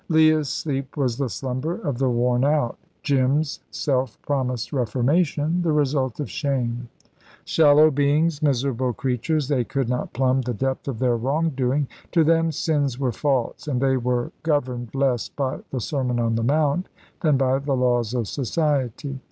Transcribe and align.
Leah's 0.09 0.49
sleep 0.49 0.97
was 0.97 1.17
the 1.19 1.29
slumber 1.29 1.75
of 1.75 1.99
the 1.99 2.09
worn 2.09 2.43
out; 2.43 2.75
Jim's 3.03 3.59
self 3.69 4.19
promised 4.23 4.73
reformation 4.73 5.61
the 5.61 5.71
result 5.71 6.19
of 6.19 6.27
shame. 6.27 6.89
Shallow 7.45 7.91
beings, 7.91 8.41
miserable 8.41 8.93
creatures, 8.93 9.47
they 9.47 9.63
could 9.63 9.87
not 9.87 10.11
plumb 10.11 10.41
the 10.41 10.55
depth 10.55 10.87
of 10.87 10.97
their 10.97 11.17
wrong 11.17 11.51
doing. 11.51 11.87
To 12.13 12.23
them, 12.23 12.51
sins 12.51 12.97
were 12.97 13.11
faults, 13.11 13.67
and 13.67 13.79
they 13.79 13.95
were 13.95 14.31
governed 14.41 14.89
less 14.95 15.29
by 15.29 15.59
the 15.69 15.79
Sermon 15.79 16.19
on 16.19 16.33
the 16.33 16.41
Mount 16.41 16.89
than 17.19 17.37
by 17.37 17.59
the 17.59 17.75
laws 17.75 18.15
of 18.15 18.27
society. 18.27 19.19